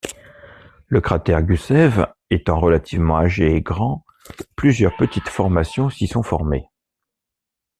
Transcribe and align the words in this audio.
Le 0.87 0.99
cratère 0.99 1.43
Gusev 1.43 2.07
étant 2.31 2.59
relativement 2.59 3.17
âgé 3.19 3.55
et 3.55 3.61
grand, 3.61 4.03
plusieurs 4.55 4.97
petites 4.97 5.29
formations 5.29 5.91
s'y 5.91 6.07
sont 6.07 6.23
formées. 6.23 6.65